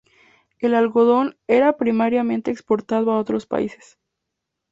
El 0.57 0.73
algodón 0.73 1.37
era 1.47 1.77
primariamente 1.77 2.49
exportado 2.49 3.11
a 3.11 3.19
otros 3.19 3.45
países. 3.45 3.99